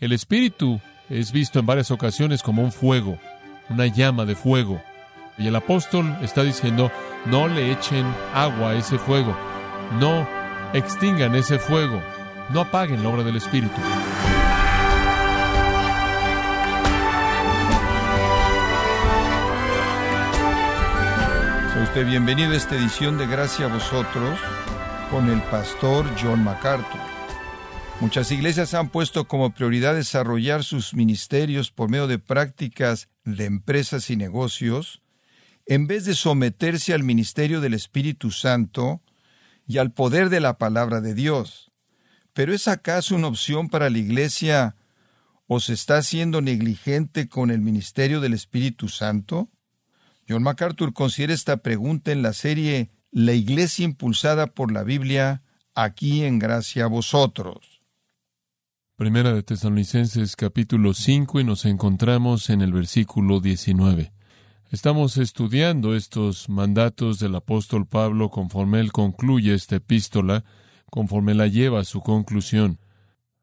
[0.00, 0.80] El Espíritu
[1.10, 3.18] es visto en varias ocasiones como un fuego,
[3.68, 4.82] una llama de fuego.
[5.36, 6.90] Y el apóstol está diciendo,
[7.26, 9.36] no le echen agua a ese fuego,
[9.98, 10.26] no
[10.72, 12.00] extingan ese fuego,
[12.48, 13.78] no apaguen la obra del Espíritu.
[21.82, 24.38] Usted bienvenido a esta edición de Gracia a vosotros
[25.10, 27.19] con el pastor John MacArthur.
[28.00, 34.08] Muchas iglesias han puesto como prioridad desarrollar sus ministerios por medio de prácticas de empresas
[34.08, 35.02] y negocios,
[35.66, 39.02] en vez de someterse al ministerio del Espíritu Santo
[39.66, 41.72] y al poder de la palabra de Dios.
[42.32, 44.76] Pero ¿es acaso una opción para la iglesia
[45.46, 49.50] o se está siendo negligente con el ministerio del Espíritu Santo?
[50.26, 55.42] John MacArthur considera esta pregunta en la serie La iglesia impulsada por la Biblia,
[55.74, 57.69] aquí en gracia a vosotros.
[59.00, 64.12] Primera de Tesalonicenses capítulo 5 y nos encontramos en el versículo 19.
[64.70, 70.44] Estamos estudiando estos mandatos del apóstol Pablo conforme él concluye esta epístola,
[70.90, 72.78] conforme la lleva a su conclusión.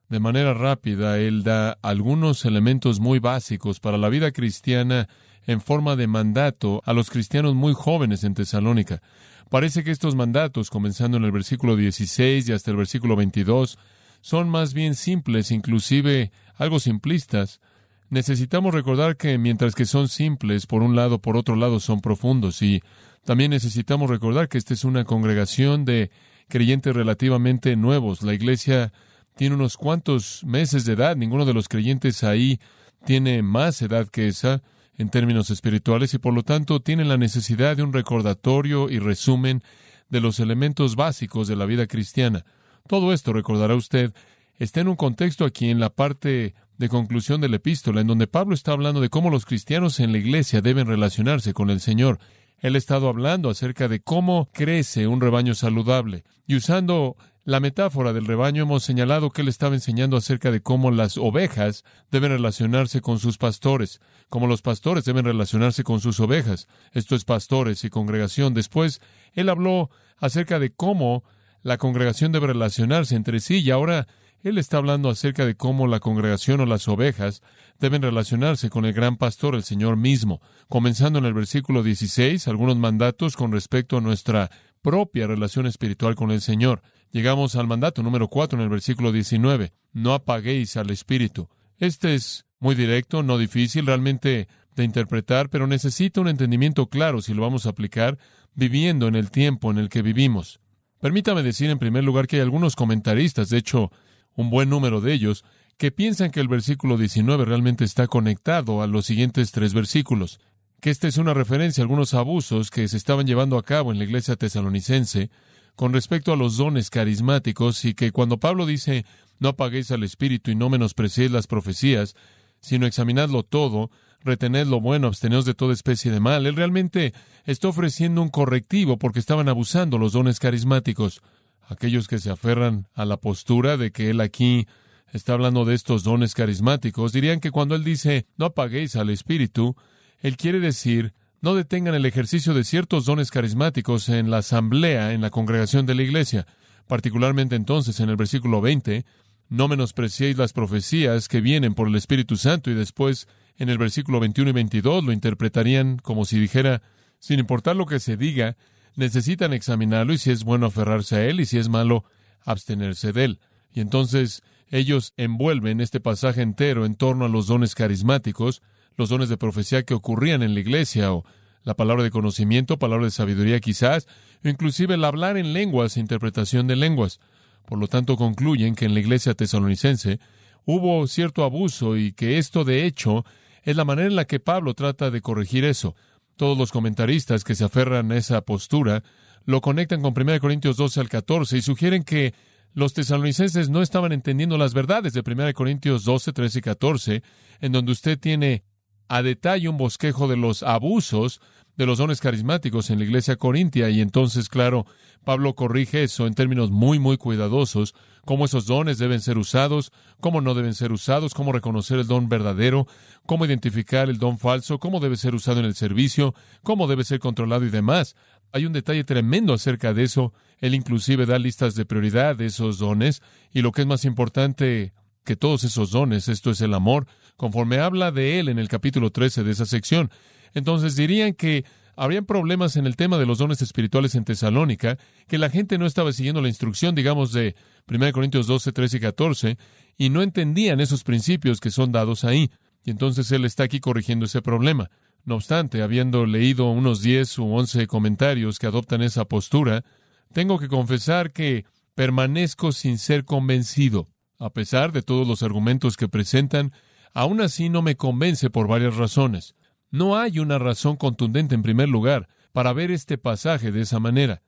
[0.09, 5.09] De manera rápida, él da algunos elementos muy básicos para la vida cristiana
[5.47, 9.01] en forma de mandato a los cristianos muy jóvenes en Tesalónica.
[9.49, 13.79] Parece que estos mandatos, comenzando en el versículo 16 y hasta el versículo 22,
[14.27, 17.61] son más bien simples, inclusive algo simplistas.
[18.09, 22.61] Necesitamos recordar que mientras que son simples, por un lado, por otro lado, son profundos.
[22.61, 22.83] Y
[23.23, 26.11] también necesitamos recordar que esta es una congregación de
[26.49, 28.21] creyentes relativamente nuevos.
[28.21, 28.91] La iglesia
[29.37, 31.15] tiene unos cuantos meses de edad.
[31.15, 32.59] Ninguno de los creyentes ahí
[33.05, 34.61] tiene más edad que esa
[34.97, 39.63] en términos espirituales y por lo tanto tienen la necesidad de un recordatorio y resumen
[40.09, 42.43] de los elementos básicos de la vida cristiana.
[42.87, 44.13] Todo esto, recordará usted,
[44.57, 48.27] está en un contexto aquí en la parte de conclusión de la epístola, en donde
[48.27, 52.19] Pablo está hablando de cómo los cristianos en la iglesia deben relacionarse con el Señor.
[52.59, 56.23] Él ha estado hablando acerca de cómo crece un rebaño saludable.
[56.47, 60.91] Y usando la metáfora del rebaño hemos señalado que él estaba enseñando acerca de cómo
[60.91, 66.67] las ovejas deben relacionarse con sus pastores, cómo los pastores deben relacionarse con sus ovejas.
[66.93, 68.53] Esto es pastores y congregación.
[68.53, 69.01] Después,
[69.33, 71.23] él habló acerca de cómo
[71.67, 74.07] la congregación debe relacionarse entre sí y ahora
[74.41, 77.41] él está hablando acerca de cómo la congregación o las ovejas
[77.77, 80.39] deben relacionarse con el gran pastor, el Señor mismo.
[80.69, 84.49] Comenzando en el versículo 16, algunos mandatos con respecto a nuestra
[84.81, 86.83] propia relación espiritual con el Señor.
[87.11, 89.73] Llegamos al mandato número 4 en el versículo 19.
[89.91, 91.49] No apaguéis al Espíritu.
[91.79, 97.33] Este es muy directo, no difícil realmente de interpretar, pero necesita un entendimiento claro si
[97.33, 98.17] lo vamos a aplicar
[98.53, 100.61] viviendo en el tiempo en el que vivimos.
[100.99, 103.91] Permítame decir en primer lugar que hay algunos comentaristas, de hecho,
[104.35, 105.45] un buen número de ellos,
[105.77, 110.39] que piensan que el versículo 19 realmente está conectado a los siguientes tres versículos,
[110.81, 113.99] que esta es una referencia a algunos abusos que se estaban llevando a cabo en
[113.99, 115.29] la iglesia tesalonicense
[115.75, 119.05] con respecto a los dones carismáticos y que cuando Pablo dice
[119.39, 122.15] no apaguéis al espíritu y no menospreciéis las profecías,
[122.59, 123.91] sino examinadlo todo,
[124.23, 126.45] retened lo bueno, absteneos de toda especie de mal.
[126.45, 127.13] Él realmente
[127.45, 131.21] está ofreciendo un correctivo porque estaban abusando los dones carismáticos.
[131.67, 134.67] Aquellos que se aferran a la postura de que él aquí
[135.13, 139.75] está hablando de estos dones carismáticos, dirían que cuando él dice no apaguéis al espíritu,
[140.21, 145.21] él quiere decir no detengan el ejercicio de ciertos dones carismáticos en la asamblea, en
[145.21, 146.47] la congregación de la iglesia.
[146.87, 149.05] Particularmente entonces en el versículo 20,
[149.49, 153.27] no menospreciéis las profecías que vienen por el Espíritu Santo y después
[153.57, 156.81] en el versículo 21 y 22 lo interpretarían como si dijera,
[157.19, 158.57] sin importar lo que se diga,
[158.95, 162.03] necesitan examinarlo y si es bueno aferrarse a él y si es malo
[162.43, 163.39] abstenerse de él.
[163.71, 168.61] Y entonces ellos envuelven este pasaje entero en torno a los dones carismáticos,
[168.95, 171.25] los dones de profecía que ocurrían en la iglesia o
[171.63, 174.07] la palabra de conocimiento, palabra de sabiduría quizás,
[174.43, 177.19] o inclusive el hablar en lenguas e interpretación de lenguas.
[177.67, 180.21] Por lo tanto, concluyen que en la iglesia tesalonicense
[180.63, 183.25] hubo cierto abuso y que esto de hecho
[183.61, 185.93] es la manera en la que Pablo trata de corregir eso.
[186.37, 189.03] Todos los comentaristas que se aferran a esa postura
[189.43, 192.33] lo conectan con 1 Corintios 12 al 14 y sugieren que
[192.71, 197.23] los tesalonicenses no estaban entendiendo las verdades de 1 Corintios 12, 13 y 14,
[197.59, 198.63] en donde usted tiene
[199.09, 201.41] a detalle un bosquejo de los abusos
[201.77, 204.85] de los dones carismáticos en la iglesia corintia y entonces, claro,
[205.23, 207.93] Pablo corrige eso en términos muy, muy cuidadosos,
[208.25, 212.29] cómo esos dones deben ser usados, cómo no deben ser usados, cómo reconocer el don
[212.29, 212.87] verdadero,
[213.25, 216.33] cómo identificar el don falso, cómo debe ser usado en el servicio,
[216.63, 218.15] cómo debe ser controlado y demás.
[218.51, 220.33] Hay un detalle tremendo acerca de eso.
[220.59, 223.21] Él inclusive da listas de prioridad de esos dones
[223.53, 227.79] y lo que es más importante que todos esos dones, esto es el amor, conforme
[227.79, 230.09] habla de él en el capítulo 13 de esa sección.
[230.53, 231.65] Entonces dirían que
[231.95, 234.97] habrían problemas en el tema de los dones espirituales en Tesalónica,
[235.27, 237.55] que la gente no estaba siguiendo la instrucción, digamos, de
[237.89, 239.57] 1 Corintios 12, 13 y 14,
[239.97, 242.51] y no entendían esos principios que son dados ahí.
[242.85, 244.89] Y entonces él está aquí corrigiendo ese problema.
[245.25, 249.83] No obstante, habiendo leído unos 10 u 11 comentarios que adoptan esa postura,
[250.31, 251.65] tengo que confesar que
[251.95, 254.07] permanezco sin ser convencido.
[254.39, 256.71] A pesar de todos los argumentos que presentan,
[257.13, 259.55] aún así no me convence por varias razones.
[259.89, 264.41] No hay una razón contundente, en primer lugar, para ver este pasaje de esa manera.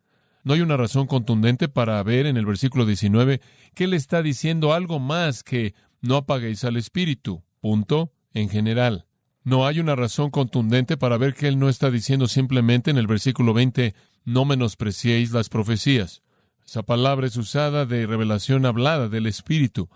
[0.44, 3.42] No hay una razón contundente para ver en el versículo 19
[3.76, 7.44] que él está diciendo algo más que no apaguéis al espíritu.
[7.60, 8.14] Punto.
[8.34, 9.06] En general.
[9.44, 13.08] No hay una razón contundente para ver que él no está diciendo simplemente en el
[13.08, 16.22] versículo 20 no menospreciéis las profecías.
[16.66, 19.90] Esa palabra es usada de revelación hablada del Espíritu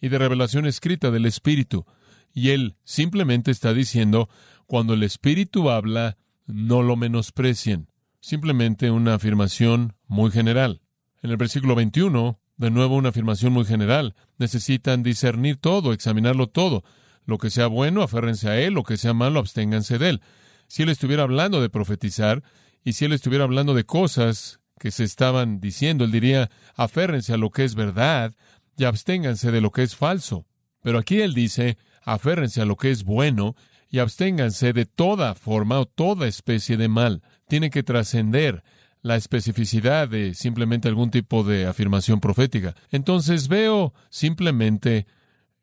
[0.00, 1.86] y de revelación escrita del Espíritu.
[2.32, 4.28] Y él simplemente está diciendo,
[4.70, 7.88] cuando el Espíritu habla, no lo menosprecien.
[8.20, 10.80] Simplemente una afirmación muy general.
[11.24, 14.14] En el versículo 21, de nuevo una afirmación muy general.
[14.38, 16.84] Necesitan discernir todo, examinarlo todo.
[17.24, 20.20] Lo que sea bueno, aférrense a él, lo que sea malo, absténganse de él.
[20.68, 22.44] Si él estuviera hablando de profetizar,
[22.84, 27.38] y si él estuviera hablando de cosas que se estaban diciendo, él diría, aférrense a
[27.38, 28.36] lo que es verdad
[28.76, 30.46] y absténganse de lo que es falso.
[30.80, 33.56] Pero aquí él dice, aférrense a lo que es bueno
[33.90, 37.22] y absténganse de toda forma o toda especie de mal.
[37.48, 38.62] Tiene que trascender
[39.02, 42.74] la especificidad de simplemente algún tipo de afirmación profética.
[42.90, 45.06] Entonces veo simplemente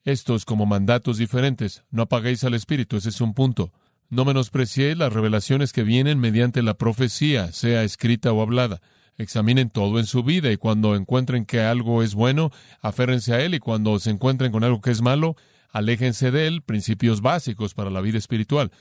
[0.03, 1.83] estos como mandatos diferentes.
[1.89, 3.71] No apaguéis al Espíritu, ese es un punto.
[4.09, 8.81] No menospreciéis las revelaciones que vienen mediante la profecía, sea escrita o hablada.
[9.17, 12.51] Examinen todo en su vida y cuando encuentren que algo es bueno,
[12.81, 15.35] aférrense a él y cuando se encuentren con algo que es malo,
[15.69, 18.71] aléjense de él, principios básicos para la vida espiritual.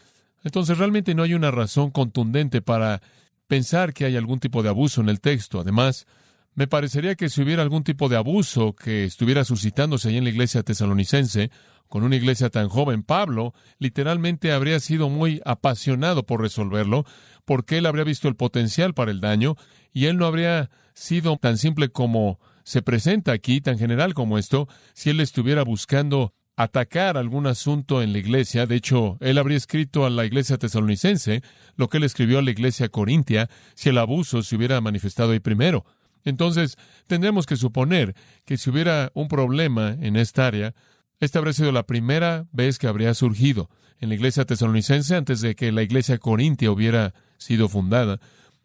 [0.45, 3.03] Entonces realmente no hay una razón contundente para
[3.47, 5.61] pensar que hay algún tipo de abuso en el texto.
[5.61, 6.07] Además,
[6.55, 10.31] me parecería que si hubiera algún tipo de abuso que estuviera suscitándose ahí en la
[10.31, 11.51] iglesia tesalonicense,
[11.89, 17.05] con una iglesia tan joven, Pablo literalmente habría sido muy apasionado por resolverlo,
[17.45, 19.57] porque él habría visto el potencial para el daño,
[19.93, 24.67] y él no habría sido tan simple como se presenta aquí, tan general como esto,
[24.95, 28.67] si él estuviera buscando atacar algún asunto en la iglesia.
[28.67, 31.43] De hecho, él habría escrito a la iglesia tesalonicense
[31.77, 35.41] lo que él escribió a la iglesia corintia si el abuso se hubiera manifestado ahí
[35.41, 35.85] primero.
[36.25, 36.77] Entonces,
[37.07, 38.15] tendremos que suponer
[38.45, 40.75] que si hubiera un problema en esta área,
[41.21, 43.71] esta habría sido la primera vez que habría surgido
[44.01, 48.19] en la iglesia tesalonicense antes de que la iglesia corintia hubiera sido fundada.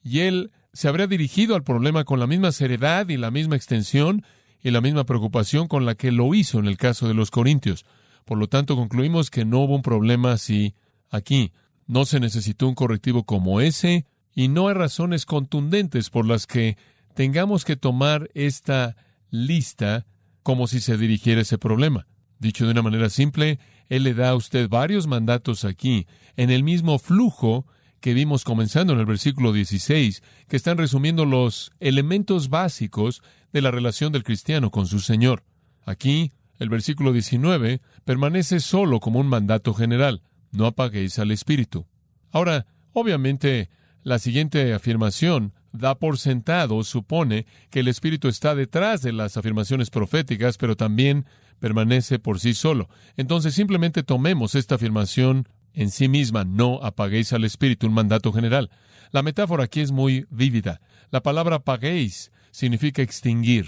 [0.03, 4.25] Y él se habría dirigido al problema con la misma seriedad y la misma extensión
[4.63, 7.85] y la misma preocupación con la que lo hizo en el caso de los corintios.
[8.25, 10.75] Por lo tanto, concluimos que no hubo un problema así
[11.09, 11.51] aquí.
[11.87, 16.77] No se necesitó un correctivo como ese y no hay razones contundentes por las que
[17.15, 18.95] tengamos que tomar esta
[19.29, 20.05] lista
[20.43, 22.07] como si se dirigiera ese problema.
[22.39, 23.59] Dicho de una manera simple,
[23.89, 27.67] Él le da a usted varios mandatos aquí, en el mismo flujo
[27.99, 33.21] que vimos comenzando en el versículo 16, que están resumiendo los elementos básicos
[33.53, 35.43] de la relación del cristiano con su Señor.
[35.85, 41.87] Aquí, el versículo 19 permanece solo como un mandato general, no apaguéis al Espíritu.
[42.31, 43.69] Ahora, obviamente,
[44.03, 49.89] la siguiente afirmación da por sentado, supone que el Espíritu está detrás de las afirmaciones
[49.89, 51.25] proféticas, pero también
[51.59, 52.89] permanece por sí solo.
[53.15, 58.69] Entonces simplemente tomemos esta afirmación en sí misma, no apaguéis al Espíritu, un mandato general.
[59.11, 60.81] La metáfora aquí es muy vívida.
[61.11, 63.65] La palabra apaguéis significa extinguir,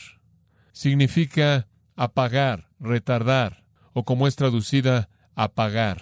[0.72, 3.64] significa apagar, retardar,
[3.94, 6.02] o como es traducida, apagar.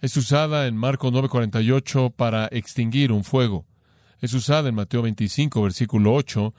[0.00, 3.66] Es usada en Marcos 9:48 para extinguir un fuego.
[4.20, 6.54] Es usada en Mateo 25, versículo 8,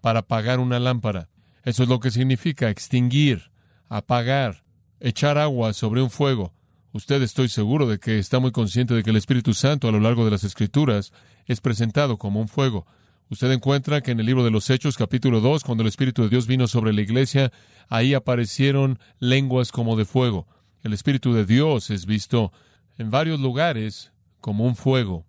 [0.00, 1.28] para apagar una lámpara.
[1.64, 3.50] Eso es lo que significa extinguir,
[3.88, 4.64] apagar,
[5.00, 6.52] echar agua sobre un fuego.
[6.92, 10.00] Usted estoy seguro de que está muy consciente de que el Espíritu Santo a lo
[10.00, 11.12] largo de las Escrituras
[11.46, 12.86] es presentado como un fuego.
[13.32, 16.28] Usted encuentra que en el libro de los Hechos, capítulo 2, cuando el Espíritu de
[16.28, 17.50] Dios vino sobre la iglesia,
[17.88, 20.46] ahí aparecieron lenguas como de fuego.
[20.82, 22.52] El Espíritu de Dios es visto
[22.98, 24.12] en varios lugares
[24.42, 25.24] como un fuego.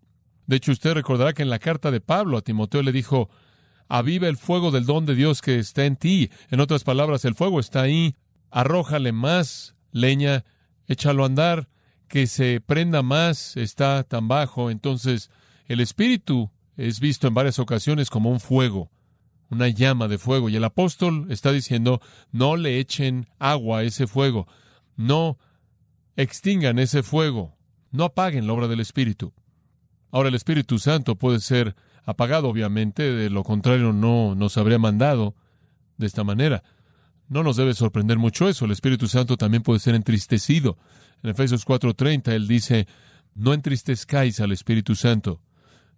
[0.47, 3.29] De hecho, usted recordará que en la carta de Pablo a Timoteo le dijo,
[3.87, 6.29] aviva el fuego del don de Dios que está en ti.
[6.49, 8.15] En otras palabras, el fuego está ahí,
[8.51, 10.43] arrójale más leña,
[10.87, 11.69] échalo a andar,
[12.09, 14.69] que se prenda más, está tan bajo.
[14.71, 15.31] Entonces,
[15.67, 18.91] el Espíritu es visto en varias ocasiones como un fuego,
[19.49, 20.49] una llama de fuego.
[20.49, 22.01] Y el apóstol está diciendo,
[22.31, 24.47] no le echen agua a ese fuego.
[24.95, 25.37] No
[26.15, 27.55] extingan ese fuego,
[27.91, 29.33] no apaguen la obra del Espíritu.
[30.11, 31.75] Ahora el Espíritu Santo puede ser
[32.05, 35.35] apagado, obviamente, de lo contrario no nos habría mandado
[35.97, 36.63] de esta manera.
[37.29, 38.65] No nos debe sorprender mucho eso.
[38.65, 40.77] El Espíritu Santo también puede ser entristecido.
[41.23, 42.87] En Efesios 4:30 él dice,
[43.33, 45.41] no entristezcáis al Espíritu Santo.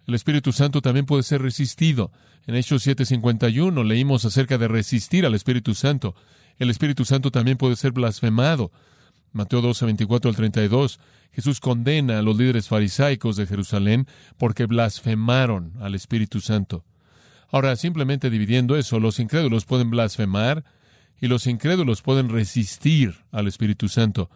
[0.08, 2.12] El Espíritu Santo también puede ser resistido.
[2.48, 6.16] En Hechos 7:51 leímos acerca de resistir al Espíritu Santo.
[6.60, 8.72] El Espíritu Santo también puede ser blasfemado.
[9.34, 11.00] Mateo 12, 24 al 32.
[11.34, 14.08] Jesús condena a los líderes farisaicos de Jerusalén
[14.38, 16.86] porque blasfemaron al Espíritu Santo.
[17.50, 20.64] Ahora, simplemente dividiendo eso, los incrédulos pueden blasfemar
[21.20, 24.30] y los incrédulos pueden resistir al Espíritu Santo.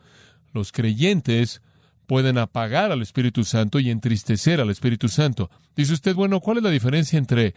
[0.53, 1.61] Los creyentes
[2.09, 5.51] pueden apagar al Espíritu Santo y entristecer al Espíritu Santo.
[5.75, 7.53] Dice usted, bueno, ¿cuál es la diferencia entre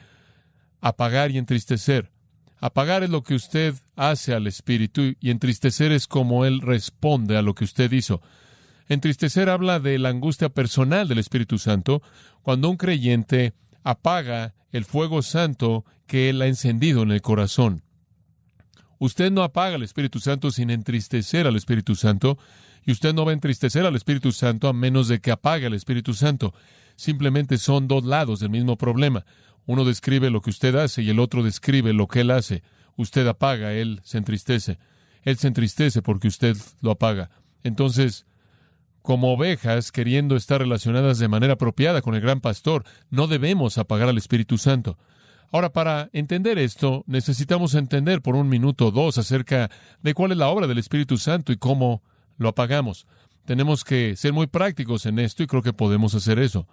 [0.83, 2.11] apagar y entristecer?
[2.61, 7.41] Apagar es lo que usted hace al Espíritu y entristecer es como Él responde a
[7.41, 8.21] lo que usted hizo.
[8.91, 12.03] Entristecer habla de la angustia personal del Espíritu Santo
[12.43, 17.85] cuando un creyente apaga el fuego santo que Él ha encendido en el corazón.
[18.99, 22.37] Usted no apaga al Espíritu Santo sin entristecer al Espíritu Santo,
[22.85, 25.75] y usted no va a entristecer al Espíritu Santo a menos de que apague al
[25.75, 26.55] Espíritu Santo.
[26.97, 29.25] Simplemente son dos lados del mismo problema.
[29.67, 32.63] Uno describe lo que usted hace y el otro describe lo que él hace.
[32.97, 34.79] Usted apaga, él se entristece.
[35.23, 37.31] Él se entristece porque usted lo apaga.
[37.63, 38.27] Entonces,
[39.03, 44.09] como ovejas queriendo estar relacionadas de manera apropiada con el gran pastor, no debemos apagar
[44.09, 44.99] al Espíritu Santo.
[45.53, 49.71] Ahora, para entender esto, necesitamos entender por un minuto o dos acerca
[50.03, 52.03] de cuál es la obra del Espíritu Santo y cómo
[52.39, 53.07] lo apagamos.
[53.45, 56.69] Tenemos que ser muy prácticos en esto y creo que podemos hacer eso.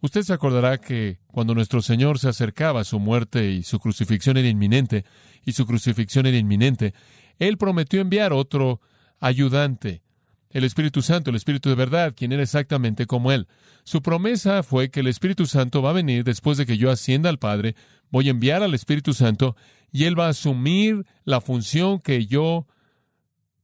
[0.00, 4.36] Usted se acordará que cuando nuestro Señor se acercaba a su muerte y su crucifixión
[4.36, 5.04] era inminente,
[5.44, 6.94] y su crucifixión era inminente,
[7.38, 8.80] Él prometió enviar otro
[9.18, 10.02] ayudante,
[10.50, 13.48] el Espíritu Santo, el Espíritu de verdad, quien era exactamente como Él.
[13.84, 17.28] Su promesa fue que el Espíritu Santo va a venir después de que yo ascienda
[17.28, 17.74] al Padre,
[18.10, 19.56] voy a enviar al Espíritu Santo
[19.90, 22.66] y Él va a asumir la función que yo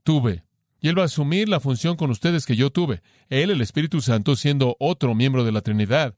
[0.03, 0.43] tuve.
[0.85, 3.00] Y Él va a asumir la función con ustedes que yo tuve.
[3.31, 6.14] Él, el Espíritu Santo, siendo otro miembro de la Trinidad,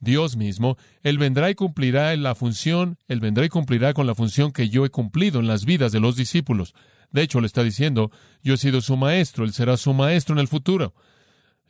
[0.00, 4.50] Dios mismo, Él vendrá y cumplirá la función, Él vendrá y cumplirá con la función
[4.50, 6.74] que yo he cumplido en las vidas de los discípulos.
[7.12, 8.10] De hecho, le está diciendo,
[8.42, 10.94] yo he sido su maestro, Él será su maestro en el futuro.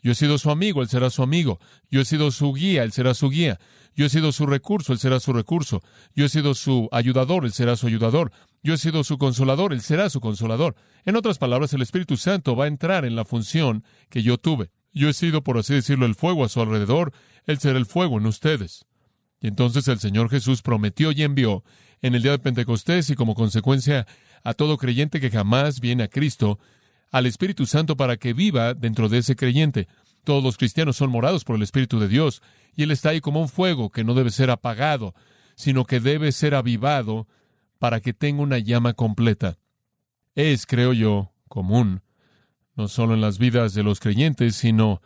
[0.03, 1.61] Yo he sido su amigo, Él será su amigo.
[1.91, 3.61] Yo he sido su guía, Él será su guía.
[3.99, 5.83] Yo he sido su recurso, Él será su recurso.
[6.15, 8.31] Yo he sido su ayudador, Él será su ayudador.
[8.63, 10.77] Yo he sido su consolador, Él será su consolador.
[11.05, 14.71] En otras palabras, el Espíritu Santo va a entrar en la función que yo tuve.
[14.93, 17.13] Yo he sido, por así decirlo, el fuego a su alrededor,
[17.45, 18.87] Él será el fuego en ustedes.
[19.41, 21.65] Y entonces el Señor Jesús prometió y envió
[22.01, 24.07] en el día de Pentecostés y como consecuencia
[24.45, 26.61] a todo creyente que jamás viene a Cristo,
[27.11, 29.89] al Espíritu Santo para que viva dentro de ese creyente.
[30.29, 32.43] Todos los cristianos son morados por el Espíritu de Dios,
[32.77, 35.15] y Él está ahí como un fuego que no debe ser apagado,
[35.55, 37.27] sino que debe ser avivado
[37.79, 39.57] para que tenga una llama completa.
[40.35, 42.03] Es, creo yo, común,
[42.77, 45.01] no solo en las vidas de los creyentes, sino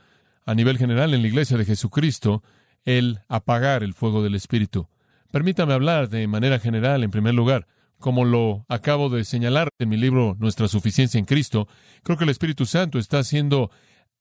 [0.45, 2.43] a nivel general en la Iglesia de Jesucristo,
[2.85, 4.89] el apagar el fuego del Espíritu.
[5.31, 7.69] Permítame hablar de manera general, en primer lugar
[8.01, 11.69] como lo acabo de señalar en mi libro Nuestra suficiencia en Cristo,
[12.03, 13.71] creo que el Espíritu Santo está siendo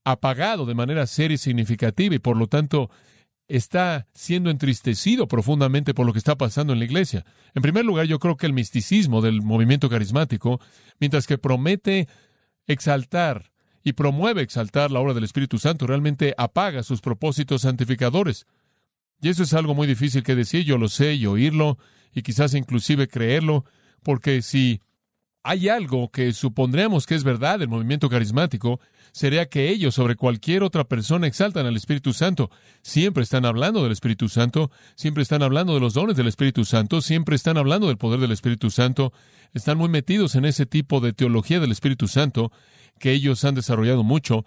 [0.03, 2.89] apagado de manera seria y significativa y por lo tanto
[3.47, 7.25] está siendo entristecido profundamente por lo que está pasando en la iglesia.
[7.53, 10.61] En primer lugar, yo creo que el misticismo del movimiento carismático,
[10.99, 12.07] mientras que promete
[12.65, 13.51] exaltar
[13.83, 18.45] y promueve exaltar la obra del Espíritu Santo, realmente apaga sus propósitos santificadores.
[19.21, 21.77] Y eso es algo muy difícil que decir, yo lo sé y oírlo,
[22.13, 23.65] y quizás inclusive creerlo,
[24.01, 24.81] porque si
[25.43, 28.79] hay algo que supondríamos que es verdad del movimiento carismático,
[29.11, 32.51] sería que ellos sobre cualquier otra persona exaltan al Espíritu Santo.
[32.81, 37.01] Siempre están hablando del Espíritu Santo, siempre están hablando de los dones del Espíritu Santo,
[37.01, 39.13] siempre están hablando del poder del Espíritu Santo,
[39.53, 42.51] están muy metidos en ese tipo de teología del Espíritu Santo
[42.99, 44.45] que ellos han desarrollado mucho,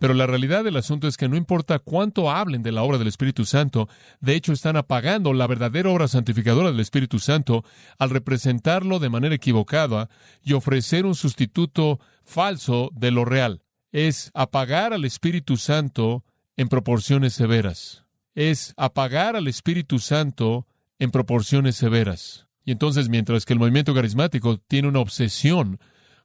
[0.00, 3.08] pero la realidad del asunto es que no importa cuánto hablen de la obra del
[3.08, 3.88] Espíritu Santo,
[4.20, 7.64] de hecho están apagando la verdadera obra santificadora del Espíritu Santo
[7.98, 10.08] al representarlo de manera equivocada
[10.42, 13.62] y ofrecer un sustituto falso de lo real.
[13.92, 16.24] Es apagar al Espíritu Santo
[16.56, 18.04] en proporciones severas.
[18.34, 20.66] Es apagar al Espíritu Santo
[20.98, 22.46] en proporciones severas.
[22.64, 25.78] Y entonces, mientras que el movimiento carismático tiene una obsesión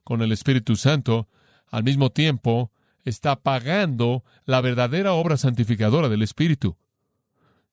[0.04, 1.28] con el Espíritu Santo,
[1.66, 2.72] al mismo tiempo
[3.04, 6.76] está pagando la verdadera obra santificadora del Espíritu.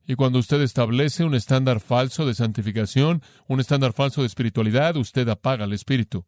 [0.07, 5.27] Y cuando usted establece un estándar falso de santificación, un estándar falso de espiritualidad, usted
[5.29, 6.25] apaga el Espíritu.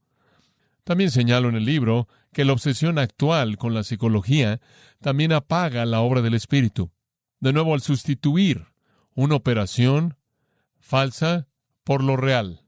[0.84, 4.62] También señalo en el libro que la obsesión actual con la psicología
[5.02, 6.92] también apaga la obra del Espíritu.
[7.40, 8.66] De nuevo, al sustituir
[9.14, 10.16] una operación
[10.80, 11.48] falsa
[11.84, 12.62] por lo real,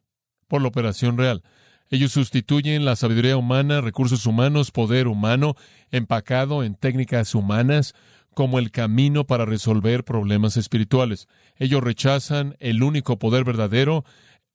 [0.47, 1.43] por la operación real.
[1.89, 5.55] Ellos sustituyen la sabiduría humana, recursos humanos, poder humano,
[5.89, 7.95] empacado en técnicas humanas,
[8.35, 11.27] como el camino para resolver problemas espirituales.
[11.57, 14.05] Ellos rechazan el único poder verdadero,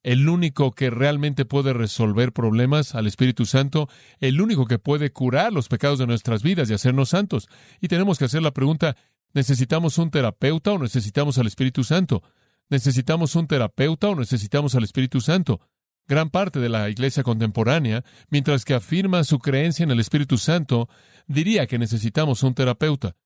[0.04, 3.88] el único que realmente puede resolver problemas al Espíritu Santo,
[4.20, 7.48] el único que puede curar los pecados de nuestras vidas y hacernos santos.
[7.80, 8.96] Y tenemos que hacer la pregunta,
[9.32, 12.22] ¿necesitamos un terapeuta o necesitamos al Espíritu Santo?
[12.70, 15.60] ¿Necesitamos un terapeuta o necesitamos al Espíritu Santo?
[16.06, 20.88] Gran parte de la iglesia contemporánea, mientras que afirma su creencia en el Espíritu Santo,
[21.26, 23.16] diría que necesitamos un terapeuta.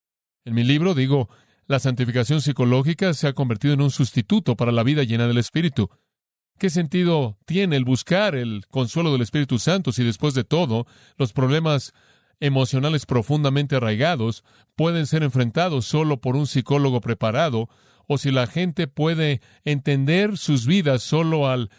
[0.45, 1.29] En mi libro digo,
[1.67, 5.91] la santificación psicológica se ha convertido en un sustituto para la vida llena del Espíritu.
[6.59, 11.33] ¿Qué sentido tiene el buscar el consuelo del Espíritu Santo si después de todo los
[11.33, 11.93] problemas
[12.41, 14.45] emocionales profundamente arraigados
[14.77, 17.69] pueden ser enfrentados solo por un psicólogo preparado
[18.07, 21.71] o si la gente puede entender sus vidas solo al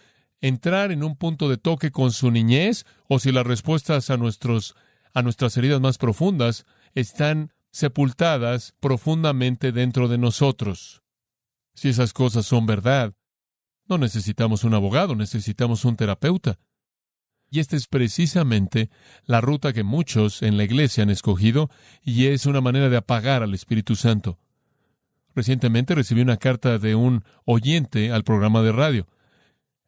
[0.41, 4.75] entrar en un punto de toque con su niñez o si las respuestas a nuestros
[5.13, 11.01] a nuestras heridas más profundas están sepultadas profundamente dentro de nosotros.
[11.73, 13.13] Si esas cosas son verdad,
[13.87, 16.59] no necesitamos un abogado, necesitamos un terapeuta.
[17.51, 18.89] Y esta es precisamente
[19.25, 21.71] la ruta que muchos en la iglesia han escogido
[22.03, 24.37] y es una manera de apagar al Espíritu Santo.
[25.33, 29.07] Recientemente recibí una carta de un oyente al programa de radio.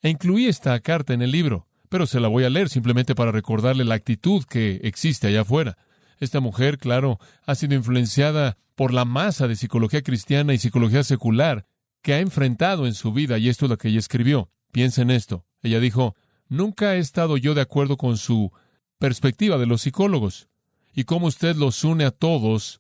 [0.02, 3.32] E incluí esta carta en el libro, pero se la voy a leer simplemente para
[3.32, 5.78] recordarle la actitud que existe allá afuera.
[6.20, 11.66] Esta mujer, claro, ha sido influenciada por la masa de psicología cristiana y psicología secular
[12.02, 14.50] que ha enfrentado en su vida, y esto es lo que ella escribió.
[14.72, 15.46] Piensa en esto.
[15.62, 16.16] Ella dijo,
[16.48, 18.52] nunca he estado yo de acuerdo con su
[18.98, 20.48] perspectiva de los psicólogos
[20.94, 22.80] y cómo usted los une a todos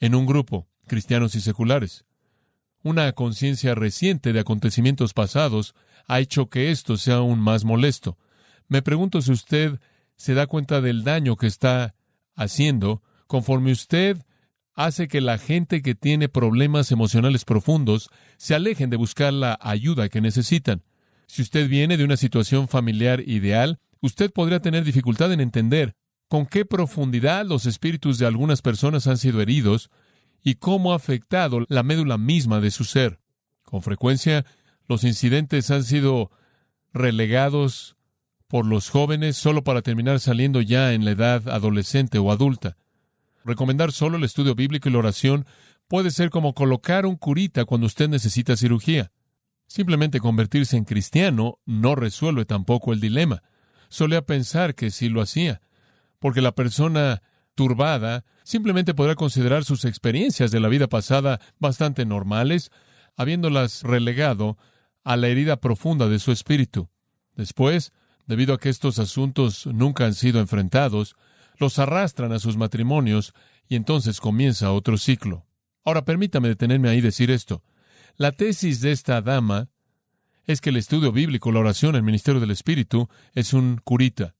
[0.00, 2.04] en un grupo, cristianos y seculares.
[2.82, 5.74] Una conciencia reciente de acontecimientos pasados
[6.06, 8.18] ha hecho que esto sea aún más molesto.
[8.68, 9.78] Me pregunto si usted
[10.16, 11.94] se da cuenta del daño que está
[12.34, 14.18] haciendo conforme usted
[14.74, 20.08] hace que la gente que tiene problemas emocionales profundos se alejen de buscar la ayuda
[20.08, 20.82] que necesitan.
[21.26, 25.94] Si usted viene de una situación familiar ideal, usted podría tener dificultad en entender
[26.28, 29.90] con qué profundidad los espíritus de algunas personas han sido heridos
[30.42, 33.20] y cómo ha afectado la médula misma de su ser.
[33.64, 34.44] Con frecuencia,
[34.88, 36.30] los incidentes han sido
[36.92, 37.96] relegados
[38.48, 42.76] por los jóvenes solo para terminar saliendo ya en la edad adolescente o adulta.
[43.44, 45.46] Recomendar solo el estudio bíblico y la oración
[45.88, 49.10] puede ser como colocar un curita cuando usted necesita cirugía.
[49.66, 53.42] Simplemente convertirse en cristiano no resuelve tampoco el dilema.
[53.88, 55.62] Solía pensar que sí lo hacía,
[56.18, 57.22] porque la persona
[57.54, 62.70] turbada simplemente podrá considerar sus experiencias de la vida pasada bastante normales,
[63.16, 64.58] habiéndolas relegado
[65.04, 66.88] a la herida profunda de su espíritu.
[67.34, 67.92] Después,
[68.26, 71.16] debido a que estos asuntos nunca han sido enfrentados,
[71.58, 73.34] los arrastran a sus matrimonios
[73.68, 75.46] y entonces comienza otro ciclo.
[75.84, 77.62] Ahora permítame detenerme ahí y decir esto.
[78.16, 79.68] La tesis de esta dama
[80.46, 84.34] es que el estudio bíblico, la oración, el ministerio del Espíritu es un curita.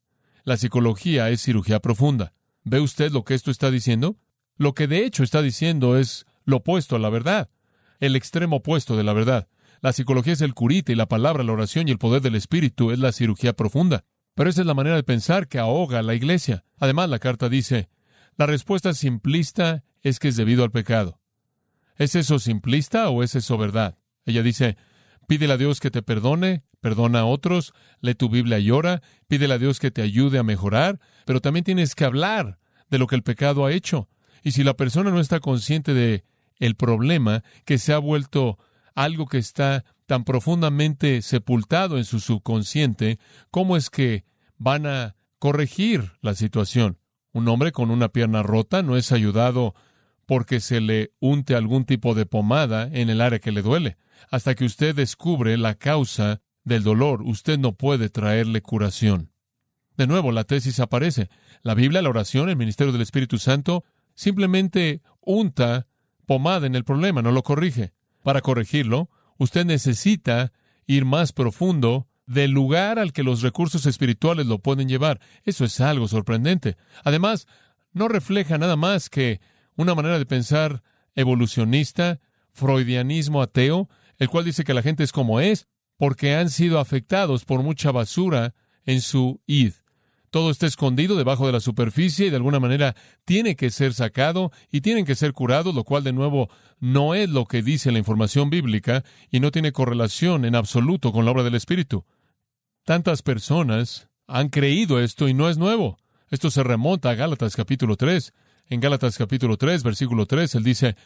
[0.45, 2.35] La psicología es cirugía profunda.
[2.65, 4.17] ¿Ve usted lo que esto está diciendo?
[4.57, 7.51] Lo que de hecho está diciendo es lo opuesto a la verdad,
[8.01, 9.49] el extremo opuesto de la verdad.
[9.83, 12.93] La psicología es el curita y la palabra, la oración y el poder del Espíritu
[12.93, 14.05] es la cirugía profunda.
[14.35, 16.65] Pero esa es la manera de pensar que ahoga a la iglesia.
[16.79, 17.89] Además, la carta dice,
[18.37, 21.21] la respuesta simplista es que es debido al pecado.
[21.97, 23.99] ¿Es eso simplista o es eso verdad?
[24.25, 24.77] Ella dice,
[25.27, 29.55] pídele a Dios que te perdone, perdona a otros, lee tu Biblia y ora, pídele
[29.55, 33.17] a Dios que te ayude a mejorar, pero también tienes que hablar de lo que
[33.17, 34.09] el pecado ha hecho.
[34.45, 36.25] Y si la persona no está consciente de
[36.61, 38.59] el problema que se ha vuelto
[38.95, 43.19] algo que está tan profundamente sepultado en su subconsciente,
[43.51, 44.25] ¿cómo es que
[44.59, 46.99] van a corregir la situación?
[47.33, 49.75] Un hombre con una pierna rota no es ayudado
[50.27, 53.97] porque se le unte algún tipo de pomada en el área que le duele.
[54.31, 59.33] Hasta que usted descubre la causa del dolor, usted no puede traerle curación.
[59.97, 61.29] De nuevo, la tesis aparece.
[61.63, 65.87] La Biblia, la oración, el ministerio del Espíritu Santo, simplemente unta
[66.27, 67.93] pomada en el problema, no lo corrige.
[68.23, 70.53] Para corregirlo, usted necesita
[70.87, 75.21] ir más profundo del lugar al que los recursos espirituales lo pueden llevar.
[75.45, 76.77] Eso es algo sorprendente.
[77.05, 77.47] Además,
[77.93, 79.41] no refleja nada más que
[79.77, 80.83] una manera de pensar
[81.15, 82.21] evolucionista,
[82.53, 87.45] freudianismo ateo, el cual dice que la gente es como es porque han sido afectados
[87.45, 88.55] por mucha basura
[88.85, 89.75] en su id.
[90.33, 94.51] Todo está escondido debajo de la superficie y de alguna manera tiene que ser sacado
[94.71, 96.49] y tienen que ser curados, lo cual de nuevo
[96.81, 101.27] no es lo que dice la información bíblica y no tiene correlación en absoluto con
[101.27, 102.07] la obra del Espíritu.
[102.87, 105.99] Tantas personas han creído esto y no es nuevo.
[106.31, 108.33] Esto se remonta a Gálatas capítulo 3.
[108.69, 110.97] En Gálatas capítulo 3, versículo 3, él dice,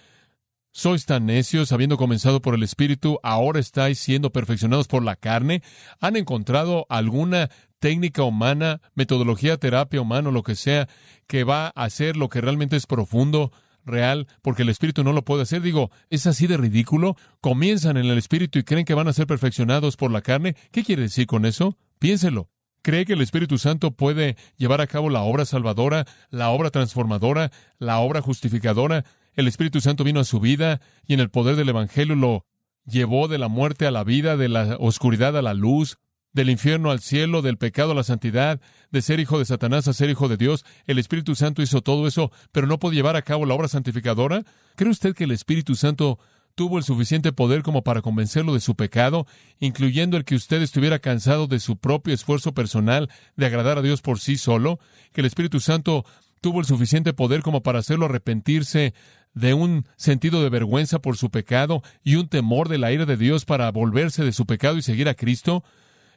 [0.76, 5.62] ¿Sois tan necios, habiendo comenzado por el Espíritu, ahora estáis siendo perfeccionados por la carne?
[6.00, 10.86] ¿Han encontrado alguna técnica humana, metodología, terapia humana, lo que sea,
[11.26, 13.52] que va a hacer lo que realmente es profundo,
[13.86, 15.62] real, porque el Espíritu no lo puede hacer?
[15.62, 17.16] Digo, ¿es así de ridículo?
[17.40, 20.56] ¿Comienzan en el Espíritu y creen que van a ser perfeccionados por la carne?
[20.72, 21.78] ¿Qué quiere decir con eso?
[21.98, 22.50] Piénselo.
[22.82, 27.50] ¿Cree que el Espíritu Santo puede llevar a cabo la obra salvadora, la obra transformadora,
[27.78, 29.06] la obra justificadora?
[29.36, 32.46] El Espíritu Santo vino a su vida y en el poder del Evangelio lo
[32.86, 35.98] llevó de la muerte a la vida, de la oscuridad a la luz,
[36.32, 39.92] del infierno al cielo, del pecado a la santidad, de ser hijo de Satanás a
[39.92, 40.64] ser hijo de Dios.
[40.86, 44.42] El Espíritu Santo hizo todo eso, pero no puede llevar a cabo la obra santificadora.
[44.74, 46.18] ¿Cree usted que el Espíritu Santo
[46.54, 49.26] tuvo el suficiente poder como para convencerlo de su pecado,
[49.60, 54.00] incluyendo el que usted estuviera cansado de su propio esfuerzo personal de agradar a Dios
[54.00, 54.80] por sí solo,
[55.12, 56.06] que el Espíritu Santo
[56.40, 58.94] tuvo el suficiente poder como para hacerlo arrepentirse
[59.36, 63.18] de un sentido de vergüenza por su pecado y un temor de la ira de
[63.18, 65.62] Dios para volverse de su pecado y seguir a Cristo?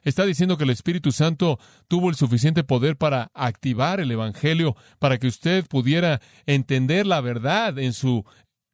[0.02, 5.18] Está diciendo que el Espíritu Santo tuvo el suficiente poder para activar el Evangelio, para
[5.18, 8.24] que usted pudiera entender la verdad en su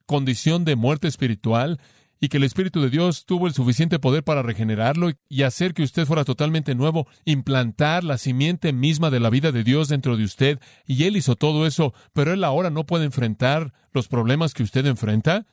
[0.07, 1.81] condición de muerte espiritual
[2.21, 5.83] y que el Espíritu de Dios tuvo el suficiente poder para regenerarlo y hacer que
[5.83, 10.25] usted fuera totalmente nuevo, implantar la simiente misma de la vida de Dios dentro de
[10.25, 14.63] usted, y Él hizo todo eso, pero Él ahora no puede enfrentar los problemas que
[14.63, 15.47] usted enfrenta.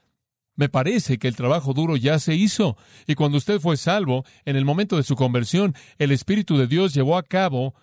[0.56, 4.56] Me parece que el trabajo duro ya se hizo, y cuando usted fue salvo, en
[4.56, 7.73] el momento de su conversión, el Espíritu de Dios llevó a cabo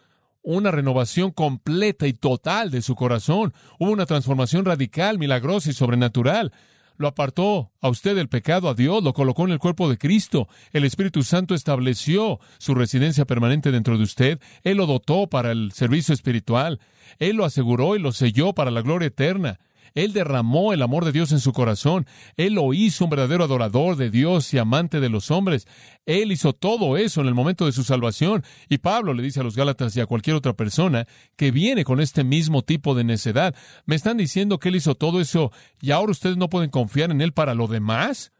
[0.42, 3.52] una renovación completa y total de su corazón.
[3.78, 6.52] Hubo una transformación radical, milagrosa y sobrenatural.
[7.00, 10.48] Lo apartó a usted del pecado, a Dios, lo colocó en el cuerpo de Cristo.
[10.70, 14.38] El Espíritu Santo estableció su residencia permanente dentro de usted.
[14.64, 16.78] Él lo dotó para el servicio espiritual.
[17.18, 19.60] Él lo aseguró y lo selló para la gloria eterna.
[19.94, 22.07] Él derramó el amor de Dios en su corazón.
[22.37, 25.66] Él lo hizo un verdadero adorador de Dios y amante de los hombres.
[26.07, 28.44] Él hizo todo eso en el momento de su salvación.
[28.68, 32.00] Y Pablo le dice a los Gálatas y a cualquier otra persona que viene con
[32.00, 33.55] este mismo tipo de necedad,
[33.87, 37.20] me están diciendo que Él hizo todo eso y ahora ustedes no pueden confiar en
[37.20, 38.33] Él para lo demás.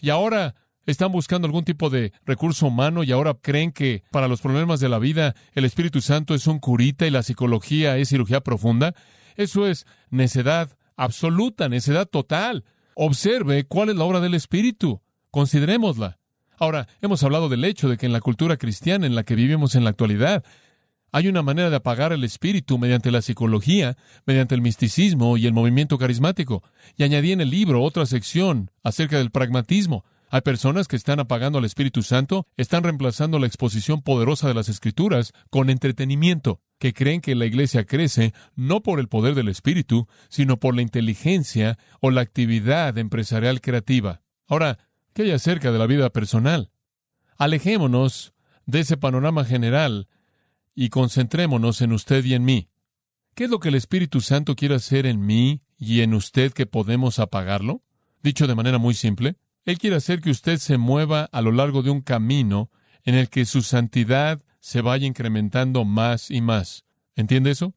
[0.00, 0.54] Y ahora
[0.86, 4.88] están buscando algún tipo de recurso humano y ahora creen que para los problemas de
[4.88, 8.94] la vida el Espíritu Santo es un curita y la psicología es cirugía profunda.
[9.34, 12.64] Eso es necedad absoluta, necedad total.
[12.94, 15.02] Observe cuál es la obra del Espíritu.
[15.30, 16.18] Considerémosla.
[16.58, 19.74] Ahora, hemos hablado del hecho de que en la cultura cristiana en la que vivimos
[19.74, 20.42] en la actualidad,
[21.12, 25.52] hay una manera de apagar el espíritu mediante la psicología, mediante el misticismo y el
[25.52, 26.62] movimiento carismático.
[26.96, 30.04] Y añadí en el libro otra sección acerca del pragmatismo.
[30.28, 34.68] Hay personas que están apagando al Espíritu Santo, están reemplazando la exposición poderosa de las
[34.68, 40.08] Escrituras con entretenimiento, que creen que la iglesia crece no por el poder del Espíritu,
[40.28, 44.22] sino por la inteligencia o la actividad empresarial creativa.
[44.46, 44.78] Ahora,
[45.12, 46.70] ¿qué hay acerca de la vida personal?
[47.38, 48.34] Alejémonos
[48.66, 50.08] de ese panorama general
[50.74, 52.68] y concentrémonos en usted y en mí.
[53.34, 56.66] ¿Qué es lo que el Espíritu Santo quiere hacer en mí y en usted que
[56.66, 57.82] podemos apagarlo?
[58.22, 61.82] Dicho de manera muy simple, él quiere hacer que usted se mueva a lo largo
[61.82, 62.70] de un camino
[63.04, 66.84] en el que su santidad se vaya incrementando más y más.
[67.14, 67.72] ¿Entiende eso?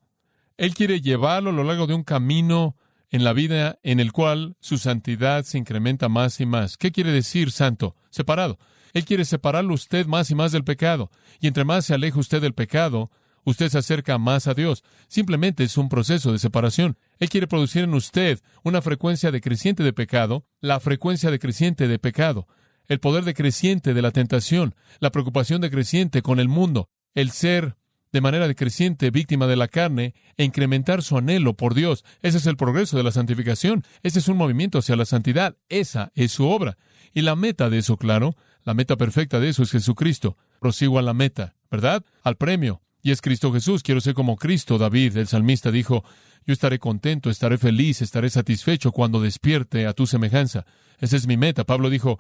[0.58, 2.78] Él quiere llevarlo a lo largo de un camino
[3.12, 6.78] en la vida en el cual su santidad se incrementa más y más.
[6.78, 7.96] ¿Qué quiere decir santo?
[8.10, 8.58] Separado.
[8.94, 11.12] Él quiere separarlo usted más y más del pecado.
[11.40, 13.12] Y entre más se aleja usted del pecado,
[13.44, 14.84] usted se acerca más a Dios.
[15.08, 16.98] Simplemente es un proceso de separación.
[17.20, 22.48] Él quiere producir en usted una frecuencia decreciente de pecado, la frecuencia decreciente de pecado,
[22.90, 27.78] el poder decreciente de la tentación, la preocupación decreciente con el mundo, el ser
[28.12, 32.04] de manera decreciente víctima de la carne e incrementar su anhelo por Dios.
[32.22, 33.84] Ese es el progreso de la santificación.
[34.02, 35.56] Ese es un movimiento hacia la santidad.
[35.70, 36.78] Esa es su obra.
[37.14, 40.38] Y la meta de eso, claro, la meta perfecta de eso es Jesucristo.
[40.60, 42.04] Prosigo a la meta, ¿verdad?
[42.24, 42.82] Al premio.
[43.02, 43.84] Y es Cristo Jesús.
[43.84, 44.80] Quiero ser como Cristo.
[44.80, 46.04] David, el salmista, dijo,
[46.46, 50.66] yo estaré contento, estaré feliz, estaré satisfecho cuando despierte a tu semejanza.
[51.00, 51.64] Esa es mi meta.
[51.64, 52.20] Pablo dijo,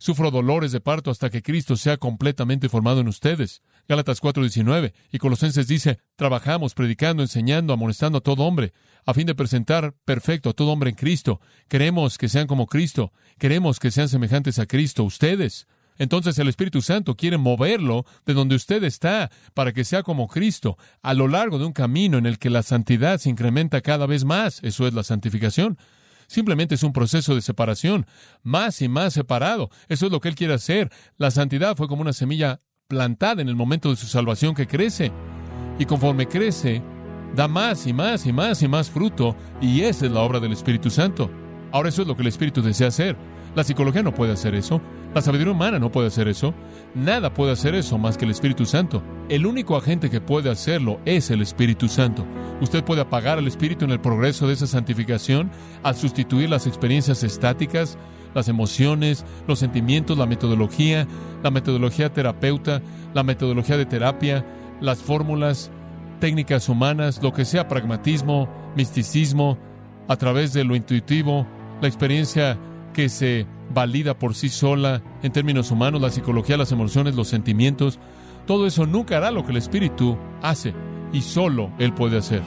[0.00, 3.62] sufro dolores de parto hasta que Cristo sea completamente formado en ustedes.
[3.86, 4.94] Gálatas 4:19.
[5.12, 8.72] Y Colosenses dice, trabajamos predicando, enseñando, amonestando a todo hombre,
[9.04, 11.40] a fin de presentar perfecto a todo hombre en Cristo.
[11.68, 13.12] Queremos que sean como Cristo.
[13.38, 15.04] Queremos que sean semejantes a Cristo.
[15.04, 15.66] Ustedes.
[15.98, 20.78] Entonces el Espíritu Santo quiere moverlo de donde usted está para que sea como Cristo
[21.02, 24.24] a lo largo de un camino en el que la santidad se incrementa cada vez
[24.24, 24.60] más.
[24.62, 25.76] Eso es la santificación.
[26.30, 28.06] Simplemente es un proceso de separación,
[28.44, 29.68] más y más separado.
[29.88, 30.88] Eso es lo que Él quiere hacer.
[31.16, 35.10] La santidad fue como una semilla plantada en el momento de su salvación que crece.
[35.80, 36.84] Y conforme crece,
[37.34, 39.34] da más y más y más y más fruto.
[39.60, 41.28] Y esa es la obra del Espíritu Santo.
[41.72, 43.16] Ahora eso es lo que el Espíritu desea hacer.
[43.54, 44.80] La psicología no puede hacer eso.
[45.12, 46.54] La sabiduría humana no puede hacer eso.
[46.94, 49.02] Nada puede hacer eso más que el Espíritu Santo.
[49.28, 52.24] El único agente que puede hacerlo es el Espíritu Santo.
[52.60, 55.50] Usted puede apagar al Espíritu en el progreso de esa santificación
[55.82, 57.98] al sustituir las experiencias estáticas,
[58.34, 61.08] las emociones, los sentimientos, la metodología,
[61.42, 62.82] la metodología terapeuta,
[63.14, 64.46] la metodología de terapia,
[64.80, 65.72] las fórmulas,
[66.20, 69.58] técnicas humanas, lo que sea pragmatismo, misticismo,
[70.06, 71.46] a través de lo intuitivo,
[71.80, 72.58] la experiencia
[72.92, 77.98] que se valida por sí sola en términos humanos, la psicología, las emociones, los sentimientos,
[78.46, 80.74] todo eso nunca hará lo que el Espíritu hace
[81.12, 82.42] y solo Él puede hacer.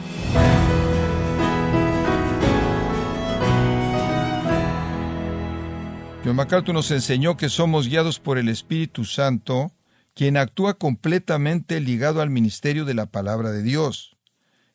[6.25, 9.73] John MacArthur nos enseñó que somos guiados por el Espíritu Santo,
[10.13, 14.15] quien actúa completamente ligado al ministerio de la palabra de Dios.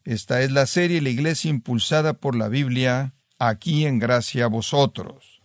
[0.04, 5.42] Esta es la serie La Iglesia impulsada por la Biblia, aquí en gracia a vosotros.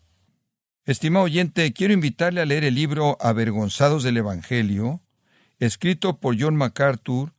[0.86, 5.02] Estimado oyente, quiero invitarle a leer el libro Avergonzados del Evangelio,
[5.60, 7.34] escrito por John MacArthur,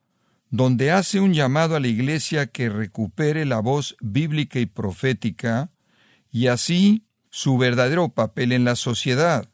[0.48, 5.70] donde hace un llamado a la Iglesia que recupere la voz bíblica y profética,
[6.30, 9.50] y así su verdadero papel en la sociedad.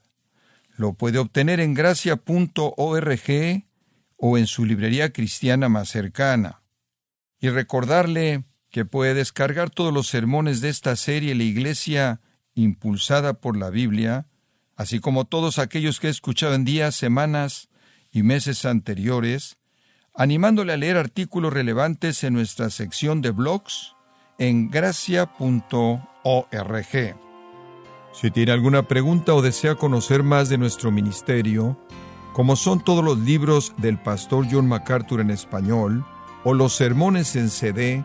[0.76, 3.64] Lo puede obtener en gracia.org
[4.16, 6.62] o en su librería cristiana más cercana.
[7.40, 12.20] Y recordarle que puede descargar todos los sermones de esta serie La Iglesia
[12.54, 14.26] impulsada por la Biblia,
[14.76, 17.68] así como todos aquellos que he escuchado en días, semanas
[18.10, 19.58] y meses anteriores,
[20.14, 23.94] animándole a leer artículos relevantes en nuestra sección de blogs
[24.38, 26.06] en gracia.org.
[28.12, 31.78] Si tiene alguna pregunta o desea conocer más de nuestro ministerio,
[32.32, 36.04] como son todos los libros del pastor John MacArthur en español,
[36.42, 38.04] o los sermones en CD